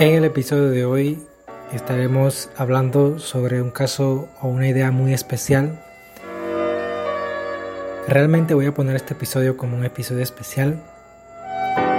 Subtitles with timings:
[0.00, 1.18] En el episodio de hoy
[1.72, 5.82] estaremos hablando sobre un caso o una idea muy especial.
[8.06, 10.80] Realmente voy a poner este episodio como un episodio especial.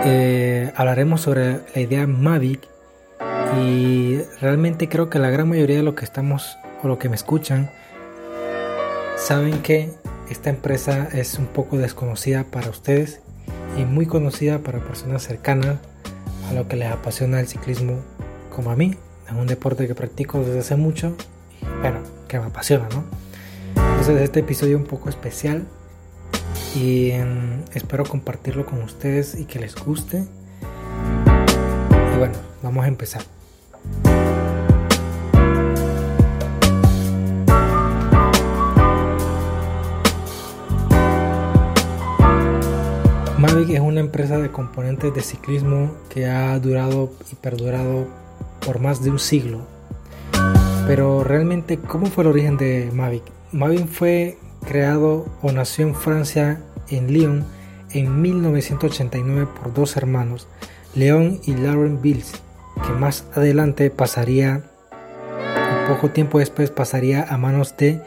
[0.06, 2.62] Eh, hablaremos sobre la idea Mavic
[3.62, 7.18] y realmente creo que la gran mayoría de los que estamos o los que me
[7.18, 7.70] escuchan
[9.18, 9.92] saben que
[10.30, 13.20] esta empresa es un poco desconocida para ustedes
[13.78, 15.80] y muy conocida para personas cercanas
[16.50, 18.00] a lo que les apasiona el ciclismo
[18.54, 18.96] como a mí.
[19.28, 21.16] Es un deporte que practico desde hace mucho
[21.62, 23.04] y bueno, que me apasiona, ¿no?
[23.76, 25.68] Entonces este episodio es un poco especial
[26.76, 30.26] y em, espero compartirlo con ustedes y que les guste.
[32.16, 33.39] Y bueno, vamos a empezar.
[44.20, 48.06] Empresa de componentes de ciclismo que ha durado y perdurado
[48.66, 49.62] por más de un siglo.
[50.88, 53.24] Pero realmente, ¿cómo fue el origen de Mavic?
[53.54, 57.46] Mavic fue creado o nació en Francia, en Lyon,
[57.92, 60.50] en 1989 por dos hermanos,
[60.96, 62.34] Leon y Lauren Bills,
[62.86, 64.64] que más adelante pasaría,
[65.88, 68.02] poco tiempo después pasaría a manos de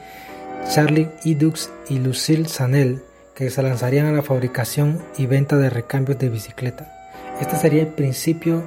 [0.74, 3.00] Charlie Idux y Lucille Sanel,
[3.34, 6.92] que se lanzarían a la fabricación y venta de recambios de bicicleta.
[7.40, 8.62] Este sería el principio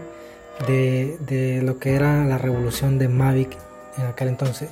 [0.68, 3.58] de, lo que era la revolución de Mavic
[3.98, 4.70] en aquel entonces.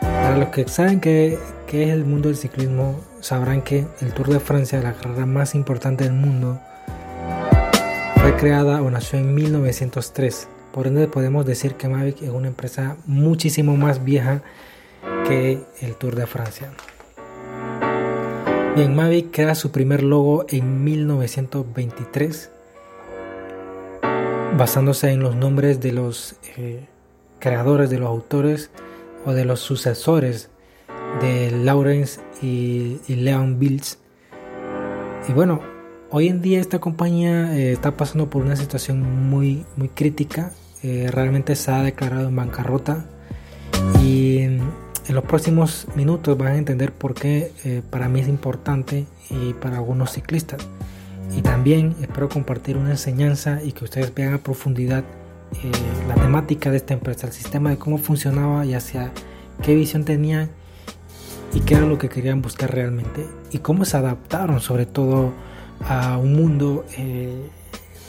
[0.00, 4.40] Para los que saben que, es el mundo del ciclismo, sabrán que el Tour de
[4.40, 6.60] Francia, la carrera más importante del mundo,
[8.16, 10.48] fue creada o nació en 1903.
[10.72, 14.42] Por ende podemos decir que Mavic es una empresa muchísimo más vieja
[15.26, 16.70] que el Tour de Francia.
[18.76, 22.50] Bien, Mavic crea su primer logo en 1923,
[24.58, 26.84] basándose en los nombres de los eh,
[27.38, 28.70] creadores, de los autores
[29.24, 30.50] o de los sucesores
[31.22, 33.98] de Lawrence y, Leon Bills.
[35.26, 35.62] Y bueno,
[36.10, 40.52] hoy en día esta compañía eh, está pasando por una situación muy, muy crítica.
[40.82, 43.06] Eh, realmente se ha declarado en bancarrota
[44.02, 44.58] y
[45.08, 49.52] en los próximos minutos van a entender por qué eh, para mí es importante y
[49.54, 50.66] para algunos ciclistas.
[51.36, 55.04] Y también espero compartir una enseñanza y que ustedes vean a profundidad
[55.62, 55.70] eh,
[56.08, 59.12] la temática de esta empresa, el sistema de cómo funcionaba y hacia
[59.62, 60.50] qué visión tenían
[61.52, 65.32] y qué era lo que querían buscar realmente y cómo se adaptaron sobre todo
[65.88, 67.48] a un mundo eh,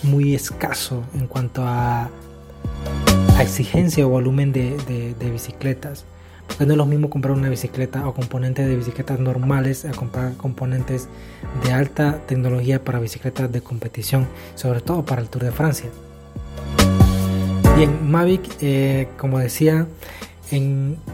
[0.03, 2.09] muy escaso en cuanto a,
[3.39, 6.05] exigencia o volumen de bicicletas
[6.59, 11.07] no es lo mismo comprar una bicicleta o componentes de bicicletas normales a comprar componentes
[11.63, 15.89] de alta tecnología para bicicletas de competición, sobre todo para el Tour de Francia.
[17.75, 19.85] Bien, Mavic, eh, como decía,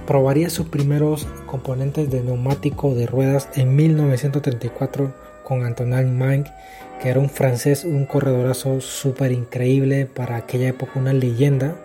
[0.07, 6.47] probaría sus primeros componentes de neumático de ruedas en 1934 con Antonin Mank,
[7.01, 11.75] que era un francés, un corredorazo súper increíble para aquella época, una leyenda.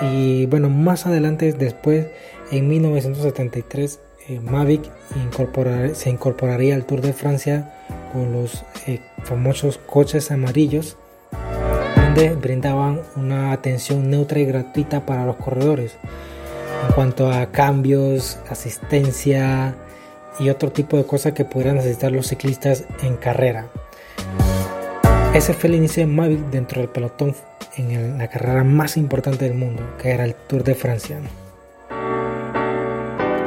[0.00, 2.06] Y bueno, más adelante, después
[2.50, 4.90] en 1973, eh, Mavic
[5.94, 7.74] se incorporaría al Tour de Francia
[8.12, 10.96] con los eh, famosos coches amarillos,
[11.96, 15.96] donde brindaban una atención neutra y gratuita para los corredores
[16.86, 19.74] en cuanto a cambios, asistencia
[20.38, 23.66] y otro tipo de cosas que pudieran necesitar los ciclistas en carrera.
[25.34, 27.34] Ese fue el inicio de Mavic dentro del pelotón
[27.76, 31.18] en la carrera más importante del mundo, que era el Tour de Francia.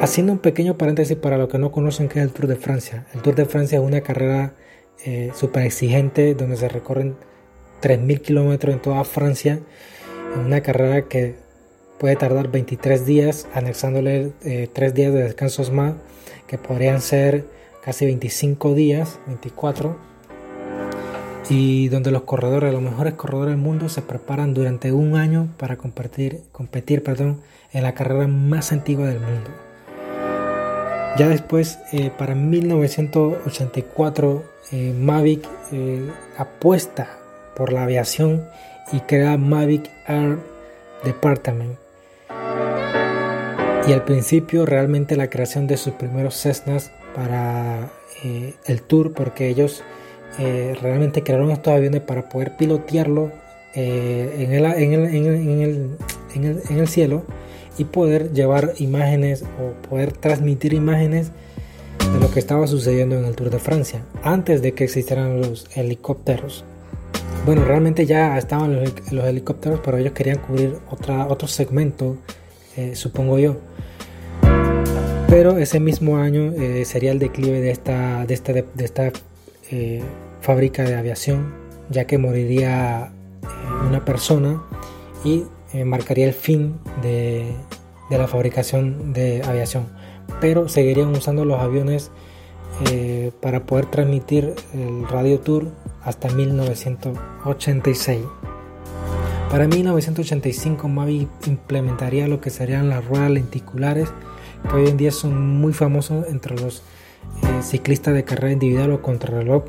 [0.02, 3.06] Haciendo un pequeño paréntesis para los que no conocen qué es el Tour de Francia.
[3.14, 4.54] El Tour de Francia es una carrera
[5.04, 7.16] eh, súper exigente donde se recorren
[7.82, 9.60] 3.000 kilómetros en toda Francia.
[10.46, 11.36] Una carrera que
[12.00, 15.94] puede tardar 23 días, anexándole eh, 3 días de descansos más,
[16.48, 17.46] que podrían ser
[17.84, 20.15] casi 25 días, 24.
[21.50, 25.78] Y donde los corredores, los mejores corredores del mundo, se preparan durante un año para
[25.78, 26.42] competir,
[27.74, 29.52] en la carrera más antigua del mundo.
[31.18, 37.08] Ya después, eh, para 1984, eh, Mavic eh, apuesta
[37.56, 38.44] por la aviación
[38.92, 40.40] y crea Mavic Air
[41.06, 41.78] Department.
[43.88, 47.92] Y al principio realmente la creación de sus primeros Cessnas para
[48.24, 49.84] el tour, porque ellos
[50.38, 53.32] realmente crearon estos aviones para poder pilotearlo
[53.74, 54.54] en
[56.34, 57.24] el cielo
[57.78, 61.32] y poder llevar imágenes o poder transmitir imágenes
[62.14, 65.66] de lo que estaba sucediendo en el Tour de Francia antes de que existieran los
[65.76, 66.64] helicópteros.
[67.46, 72.18] bueno, realmente ya estaban los, helicópteros, pero ellos querían cubrir otra, otro segmento,
[72.76, 73.58] eh, supongo yo.
[75.28, 79.12] Pero ese mismo año eh, sería el declive de esta, de esta, de, esta
[79.72, 80.02] eh,
[80.46, 81.54] fábrica de aviación,
[81.90, 83.12] ya que moriría
[83.88, 84.62] una persona
[85.24, 85.44] y
[85.84, 87.52] marcaría el fin de,
[88.10, 89.88] la fabricación de aviación.
[90.40, 92.12] Pero seguirían usando los aviones
[93.42, 95.72] para poder transmitir el radio tour
[96.04, 98.22] hasta 1986.
[99.50, 104.10] Para 1985 Mavic implementaría lo que serían las ruedas lenticulares,
[104.70, 106.84] que hoy en día son muy famosos entre los
[107.42, 109.64] eh, ciclistas de carrera individual o contrarreloj.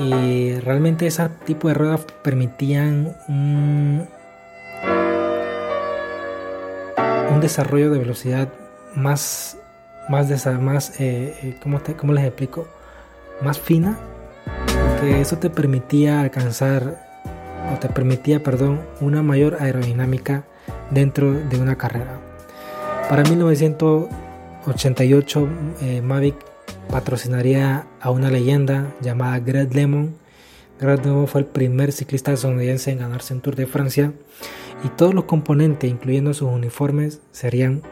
[0.00, 4.08] Y realmente ese tipo de ruedas permitían un,
[7.40, 8.48] desarrollo de velocidad
[8.94, 9.56] más,
[10.10, 12.68] más, más eh, eh, ¿cómo, ¿cómo les explico?
[13.40, 13.96] Más fina
[15.08, 17.08] eso te permitía alcanzar
[17.72, 20.42] o te permitía, perdón, una mayor aerodinámica
[20.90, 22.18] dentro de una carrera.
[23.08, 25.48] Para 1988
[25.80, 26.34] eh, Mavic
[26.90, 30.16] patrocinaría a una leyenda llamada Greg Lemon.
[30.80, 34.12] Greg Lemon fue el primer ciclista estadounidense en ganarse un Tour de Francia
[34.84, 37.82] y todos los componentes, incluyendo sus uniformes, serían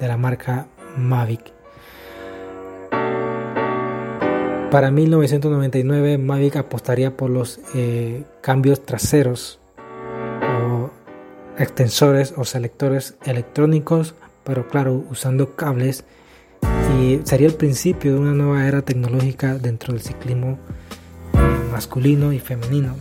[0.00, 1.52] de la marca Mavic.
[4.70, 9.60] Para 1999 Mavic apostaría por los eh, cambios traseros
[10.42, 10.90] o
[11.58, 14.14] extensores o selectores electrónicos,
[14.44, 16.04] pero claro, usando cables
[16.94, 20.58] y sería el principio de una nueva era tecnológica dentro del ciclismo
[21.72, 22.94] masculino y femenino.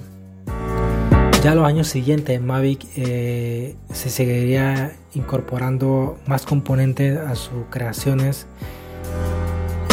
[1.44, 8.48] Ya los años siguientes Mavic eh, se seguiría incorporando más componentes a sus creaciones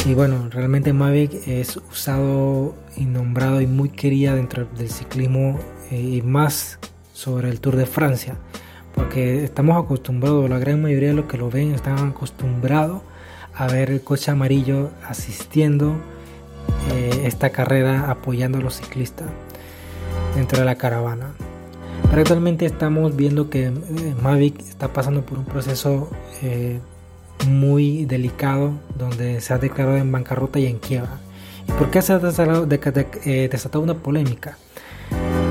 [0.05, 5.61] y bueno, realmente Mavic es usado y nombrado y muy querida dentro del ciclismo
[5.93, 6.81] eh, y más
[7.13, 8.37] sobre el Tour de Francia.
[8.95, 13.03] Porque estamos acostumbrados, la gran mayoría de los que lo ven están acostumbrados
[13.55, 15.95] a ver el coche amarillo asistiendo
[16.93, 19.29] eh, esta carrera, apoyando a los ciclistas
[20.35, 21.33] dentro de la caravana.
[22.11, 23.73] Pero actualmente estamos viendo que eh,
[24.23, 26.11] Mavic está pasando por un proceso
[27.47, 31.19] muy delicado donde se ha declarado en bancarrota y en quiebra.
[31.69, 34.59] ¿Y por qué se ha eh, desatado, una polémica?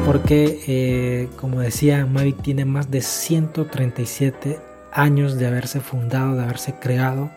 [0.05, 4.59] Porque, eh, como decía, Mavic tiene más de 137
[4.91, 7.31] años de haberse fundado, de haberse creado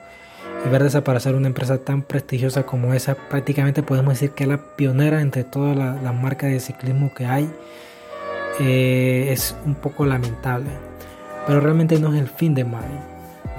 [0.65, 4.77] y ver desaparecer una empresa tan prestigiosa como esa, prácticamente podemos decir que es la
[4.77, 7.51] pionera entre todas las marcas de ciclismo que hay,
[8.61, 10.71] eh, es un poco lamentable.
[11.47, 13.15] Pero realmente no es el fin de Mavic.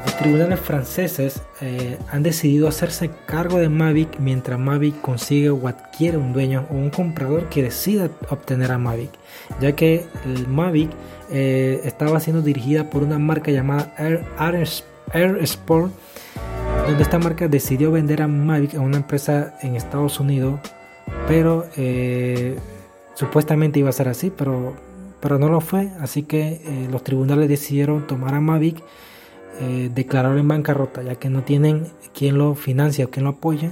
[0.05, 6.17] Los tribunales franceses eh, han decidido hacerse cargo de Mavic mientras Mavic consigue o adquiere
[6.17, 9.09] un dueño o un comprador que decida obtener a Mavic,
[9.59, 10.91] ya que el Mavic
[11.31, 14.23] eh, estaba siendo dirigida por una marca llamada Air,
[15.41, 15.91] Sport,
[16.85, 20.59] donde esta marca decidió vender a Mavic a una empresa en Estados Unidos,
[21.27, 22.57] pero eh,
[23.15, 24.75] supuestamente iba a ser así, pero,
[25.19, 28.83] pero no lo fue, así que los tribunales decidieron tomar a Mavic
[29.59, 33.71] eh, en bancarrota ya que no tienen quien lo financia o quien lo apoye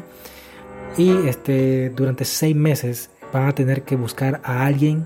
[0.98, 5.06] y este, durante seis meses van a tener que buscar a alguien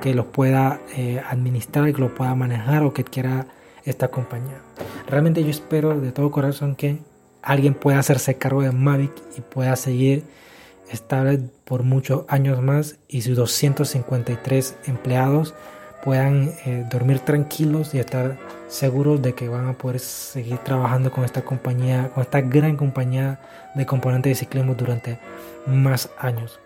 [0.00, 3.46] que los pueda eh, administrar, que lo pueda manejar o que quiera
[3.84, 4.60] esta compañía.
[5.08, 6.98] Realmente yo espero de todo corazón que
[7.48, 10.22] alguien pueda hacerse cargo de Mavic y pueda seguir
[10.90, 15.54] estable por muchos años más y sus 253 empleados
[16.04, 18.36] puedan eh, dormir tranquilos y estar
[18.68, 23.40] seguros de que van a poder seguir trabajando con esta compañía, con esta gran compañía
[23.74, 25.18] de componentes de ciclismo durante
[25.66, 26.60] más años.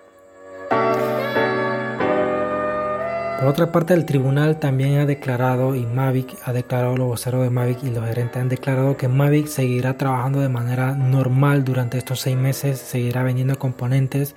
[3.43, 7.51] Por otra parte, el tribunal también ha declarado, y Mavic ha declarado, los voceros de
[7.51, 12.21] Mavic y los gerentes han declarado que Mavic seguirá trabajando de manera normal durante estos
[12.21, 14.37] seis meses, seguirá vendiendo componentes.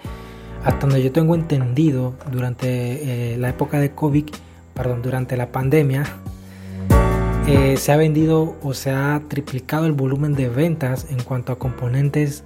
[0.64, 4.26] Hasta donde yo tengo entendido, durante eh, la época de COVID,
[4.74, 6.04] perdón, durante la pandemia,
[7.46, 11.60] eh, se ha vendido o se ha triplicado el volumen de ventas en cuanto a
[11.60, 12.44] componentes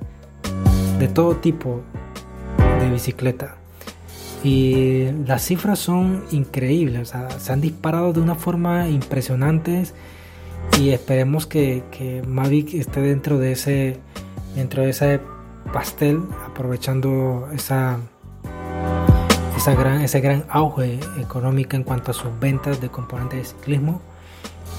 [1.00, 1.84] de todo tipo
[2.82, 3.59] de bicicleta.
[4.44, 9.84] Y las cifras son increíbles, se han disparado de una forma impresionante
[10.80, 14.00] y esperemos que, que, Mavic esté dentro de ese
[14.56, 15.20] dentro de ese
[15.74, 18.00] pastel aprovechando esa
[19.60, 24.02] esa gran, ese gran auge económico en cuanto a sus ventas de componentes de ciclismo.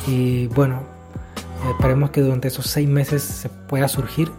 [0.07, 0.81] Y bueno,
[1.71, 4.33] esperemos que durante esos seis meses se pueda surgir.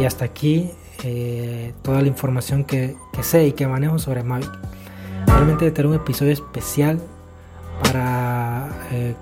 [0.00, 0.70] Y hasta aquí
[1.04, 4.50] eh, toda la información que, sé y que manejo sobre Mavic.
[5.26, 7.00] Realmente tener un episodio especial
[7.82, 9.14] para eh,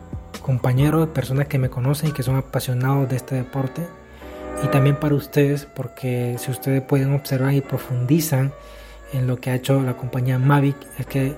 [0.42, 3.86] compañeros, personas que me conocen y que son apasionados de este deporte.
[4.64, 8.52] Y también para ustedes, porque si ustedes pueden observar y profundizan
[9.12, 11.36] en lo que ha hecho la compañía Mavic, es que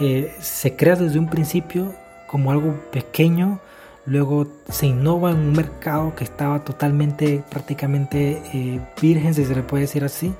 [0.00, 1.92] eh, se crea desde un principio
[2.26, 3.60] como algo pequeño,
[4.06, 9.62] luego se innova en un mercado que estaba totalmente, prácticamente eh, virgen, si se le
[9.62, 10.32] puede decir así,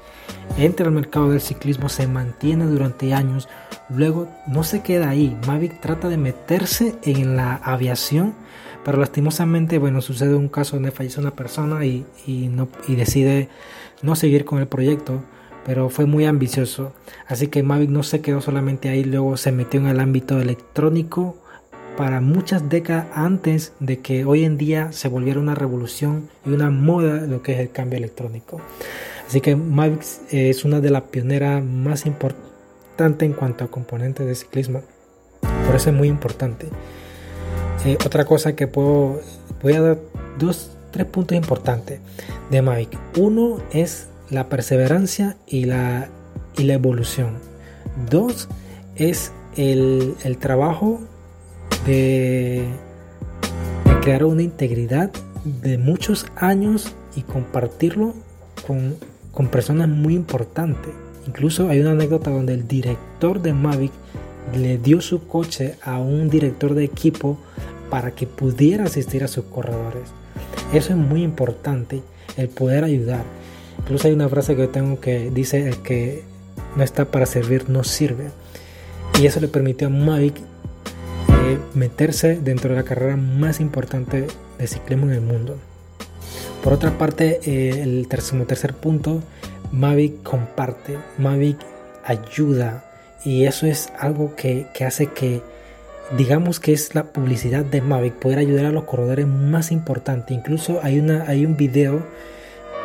[0.57, 3.49] entra al mercado del ciclismo, se mantiene durante años,
[3.89, 8.35] luego no se queda ahí, Mavic trata de meterse en la aviación,
[8.85, 13.49] pero lastimosamente, bueno, sucede un caso donde fallece una persona y, no, y decide
[14.03, 15.23] no seguir con el proyecto
[15.65, 16.93] pero fue muy ambicioso.
[17.29, 21.37] Así que Mavic no se quedó solamente ahí, luego se metió en el ámbito electrónico
[22.03, 26.69] para muchas décadas antes de que hoy en día se volviera una revolución y una
[26.69, 28.61] moda lo que es el cambio electrónico.
[29.29, 34.35] Así que Mavic es una de las pioneras más importantes en cuanto a componentes de
[34.35, 34.83] ciclismo.
[35.65, 36.67] Por eso es muy importante.
[37.85, 39.21] Eh, otra cosa que puedo,
[39.63, 39.99] voy a dar
[40.41, 42.01] dos, tres puntos importantes
[42.51, 42.99] de Mavic.
[43.17, 46.09] Uno es la perseverancia y la,
[46.57, 47.39] y la evolución.
[48.11, 48.49] Dos
[48.97, 51.01] es el, trabajo
[51.87, 52.65] de,
[54.03, 55.11] crear una integridad
[55.45, 58.15] de muchos años y compartirlo
[58.67, 58.97] con,
[59.33, 60.93] con personas muy importantes.
[61.27, 63.93] Incluso hay una anécdota donde el director de Mavic
[64.57, 67.39] le dio su coche a un director de equipo
[67.91, 70.11] para que pudiera asistir a sus corredores.
[70.73, 72.03] Eso es muy importante,
[72.37, 73.25] el poder ayudar.
[73.79, 76.25] Incluso hay una frase que tengo que dice el que
[76.77, 78.31] no está para servir no sirve.
[79.21, 80.35] Y eso le permitió a Mavic
[81.75, 84.27] meterse dentro de la carrera más importante
[84.59, 85.59] de ciclismo en el mundo.
[86.63, 89.23] Por otra parte, eh, el tercer, tercer punto,
[89.73, 91.59] Mavic comparte, Mavic
[92.05, 92.85] ayuda
[93.25, 95.43] y eso es algo que, que hace que
[96.17, 100.37] digamos que es la publicidad de Mavic, poder ayudar a los corredores más importantes.
[100.37, 102.03] Incluso hay, una, hay un video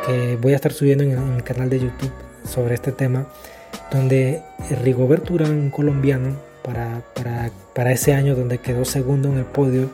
[0.06, 2.12] que voy a estar subiendo en, el canal de YouTube
[2.44, 3.26] sobre este tema,
[3.92, 4.42] donde
[4.82, 6.36] Rigobert Urán, un colombiano,
[6.68, 9.90] para, para, ese año donde quedó segundo en el podio,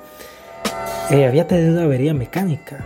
[1.10, 2.84] eh, había tenido una avería mecánica.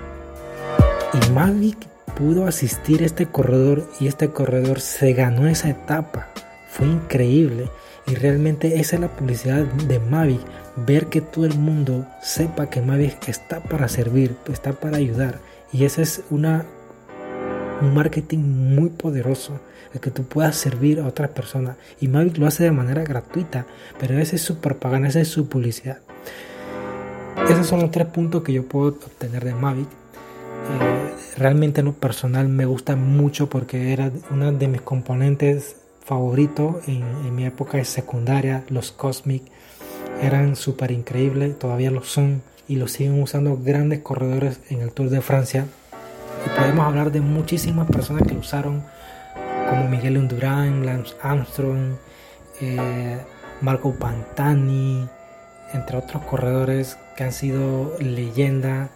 [1.14, 1.78] Y Mavic
[2.14, 6.28] pudo asistir a este corredor y este corredor se ganó esa etapa.
[6.68, 7.70] Fue increíble.
[8.06, 10.40] Y realmente esa es la publicidad de Mavic.
[10.76, 15.38] Ver que todo el mundo sepa que Mavic está para servir, está para ayudar.
[15.72, 16.66] Y esa es una
[17.80, 19.60] un marketing muy poderoso,
[19.94, 21.76] el que tú puedas servir a otras personas.
[22.00, 23.66] Y Mavic lo hace de manera gratuita,
[23.98, 25.98] pero ese es su propaganda, esa es su publicidad.
[27.48, 29.88] Esos son los tres puntos que yo puedo obtener de Mavic.
[29.88, 36.76] Eh, realmente en lo personal me gusta mucho porque era uno de mis componentes favoritos
[36.88, 39.44] en, en mi época de secundaria, los Cosmic.
[40.20, 45.08] Eran súper increíbles, todavía lo son y lo siguen usando grandes corredores en el Tour
[45.10, 45.66] de Francia
[46.44, 48.82] y podemos hablar de muchísimas personas que lo usaron,
[49.68, 51.96] como Miguel Undurán, Lance Armstrong,
[52.60, 53.18] eh,
[53.60, 55.08] Marco Pantani,
[55.72, 58.90] entre otros corredores que han sido leyenda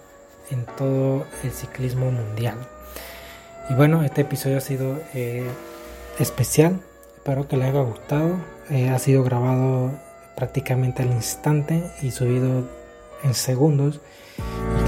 [0.50, 2.56] en todo el ciclismo mundial.
[3.70, 5.46] Y bueno, este episodio ha sido eh,
[6.18, 6.80] especial,
[7.16, 8.36] espero que les haya gustado.
[8.70, 9.90] Eh, ha sido grabado
[10.36, 12.68] prácticamente al instante y subido
[13.22, 14.00] en segundos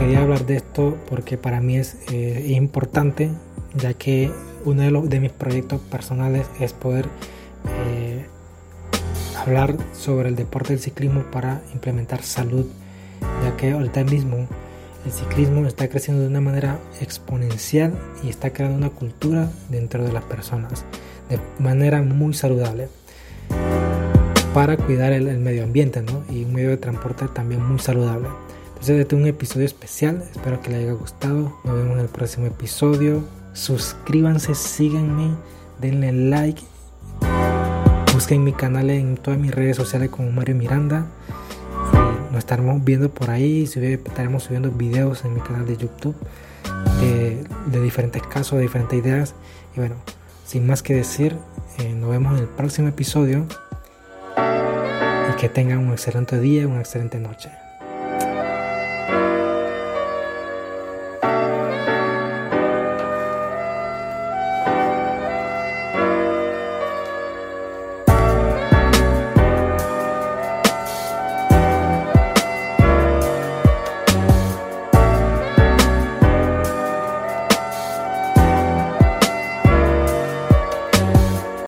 [0.04, 3.30] quería hablar de esto porque para mí es eh, importante,
[3.74, 4.30] ya que
[4.66, 7.06] uno de, los, de mis proyectos personales es poder
[7.86, 8.26] eh,
[9.38, 12.66] hablar sobre el deporte del ciclismo para implementar salud,
[13.42, 14.46] ya que ahorita mismo
[15.06, 20.12] el ciclismo está creciendo de una manera exponencial y está creando una cultura dentro de
[20.12, 20.84] las personas
[21.30, 22.88] de manera muy saludable
[24.52, 26.24] para cuidar el, medio ambiente ¿no?
[26.28, 28.28] y un medio de transporte también muy saludable.
[28.86, 31.58] Este es un episodio especial, espero que les haya gustado.
[31.64, 33.24] Nos vemos en el próximo episodio.
[33.54, 35.30] Suscríbanse, síganme,
[35.80, 36.60] denle like.
[38.12, 41.06] Busquen mi canal en todas mis redes sociales como Mario Miranda.
[41.94, 43.62] Y nos estaremos viendo por ahí.
[43.62, 46.14] Estaremos subiendo videos en mi canal de YouTube
[47.00, 49.34] de, diferentes casos, de diferentes ideas.
[49.74, 49.94] Y bueno,
[50.44, 51.38] sin más que decir,
[51.78, 53.46] eh, nos vemos en el próximo episodio.
[54.36, 57.48] Y que tengan un excelente día, una excelente noche.